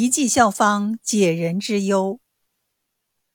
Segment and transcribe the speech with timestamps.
[0.00, 2.20] 一剂效方解人之忧。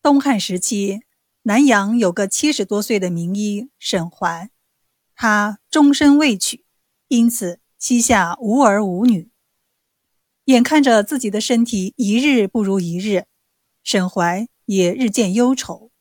[0.02, 1.02] 东汉时期，
[1.44, 4.50] 南阳有个七十多岁的名医沈怀，
[5.14, 6.66] 他终身未娶，
[7.08, 9.30] 因此膝下无儿无女。
[10.46, 13.26] 眼看着自己的身体一日不如一日，
[13.84, 15.92] 沈怀也日渐忧愁。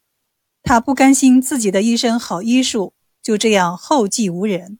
[0.62, 4.79] 他不甘心自己的一身好医术就这样后继无人，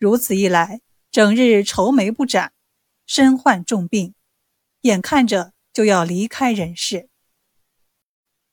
[0.00, 0.80] 如此一来，
[1.12, 2.52] 整日愁眉不展，
[3.06, 4.14] 身患重病，
[4.82, 7.08] 眼看着就要离开人世。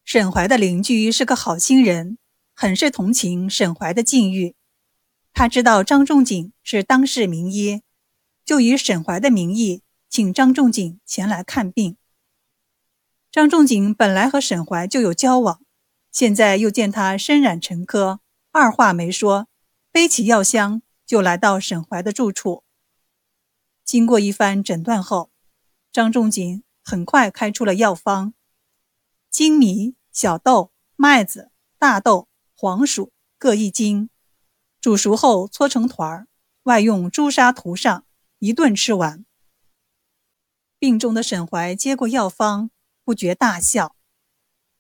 [0.04, 2.18] 沈怀的邻居是个好心人，
[2.54, 4.56] 很是同情沈怀的境遇。
[5.34, 7.82] 他知道张仲景是当世名医，
[8.44, 11.98] 就以沈怀的名义请张仲景前来看病。
[13.32, 15.62] 张仲景本来和沈怀就有交往。
[16.12, 18.20] 现在又见他身染沉疴，
[18.52, 19.48] 二话没说，
[19.92, 22.64] 背起药箱就来到沈怀的住处。
[23.86, 25.30] 经过一番诊断后，
[25.98, 28.36] 张仲景很快开出了药方：
[29.34, 34.12] 粳米、小豆、麦子、大豆、黄薯各一斤，
[34.80, 36.28] 煮熟后搓成团儿，
[36.66, 38.06] 外用朱砂涂上，
[38.38, 39.26] 一顿吃完。
[40.78, 42.70] 病中的沈怀接过药方，
[43.04, 43.96] 不觉大笑。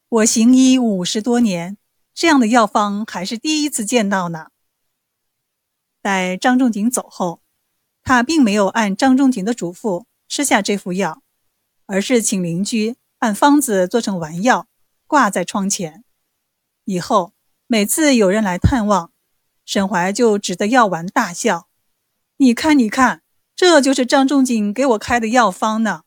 [0.09, 1.79] 我行医五十多年，
[2.13, 4.49] 这样的药方还是第一次见到呢。
[5.99, 7.41] 待张仲景走后，
[8.03, 11.21] 他并没有按张仲景的嘱咐吃下这副药，
[11.85, 14.67] 而是请邻居按方子做成丸药，
[15.07, 16.03] 挂在窗前。
[16.85, 17.33] 以后
[17.67, 19.11] 每次有人来探望，
[19.65, 21.67] 沈怀就指着药丸大笑
[22.37, 23.23] ：“你看，你看，
[23.55, 26.03] 这就是张仲景给我开的药方呢。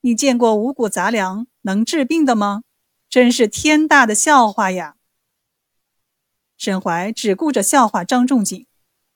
[0.00, 2.62] 你见过五谷杂粮能治病的吗？”
[3.08, 4.96] 真是天大的笑话呀！
[6.56, 8.66] 沈怀只顾着笑话张仲景，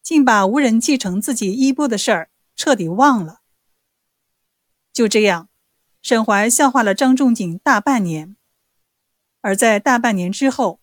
[0.03, 3.41] 竟把无人继承自己衣钵的事儿彻底忘了。
[4.97, 5.51] 就这样，
[6.01, 8.35] 沈怀笑话了张仲景大半年，
[9.43, 10.81] 而在大半年之后，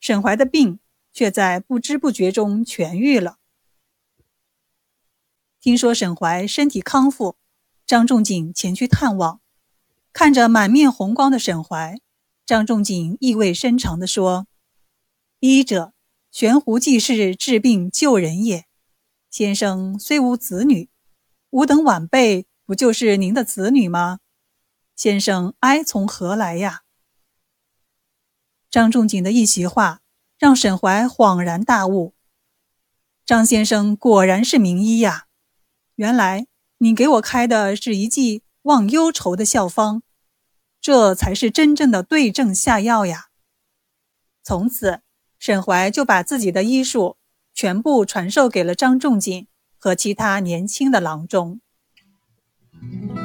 [0.00, 0.80] 沈怀的病
[1.12, 3.36] 却在不知不觉中痊愈了。
[5.60, 7.36] 听说沈怀身体康复，
[7.84, 9.42] 张仲景前去探望，
[10.10, 12.00] 看着满面红光的沈怀。
[12.46, 14.46] 张仲景意味深长地说
[15.40, 15.92] ：“医者，
[16.30, 18.64] 悬壶济世，治病救人也。
[19.28, 20.88] 先生虽无子女，
[21.50, 24.20] 吾等晚辈不就是您的子女吗？
[24.94, 26.82] 先生哀从何来呀？”
[28.70, 30.02] 张仲景的一席话
[30.38, 32.14] 让沈怀恍然大悟
[33.26, 35.26] ：“张先生果然是名医呀！
[35.96, 36.46] 原来
[36.78, 40.04] 你给我开的是一剂忘忧愁的效方。”
[40.80, 43.30] 这才是真正的对症下药呀！
[44.44, 45.00] 从此，
[45.40, 47.16] 沈怀就把自己的医术
[47.52, 51.60] 全部传授给了张仲景和其他年轻的郎中。
[52.82, 53.19] Mm-hmm.